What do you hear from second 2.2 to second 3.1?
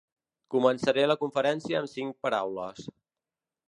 paraules.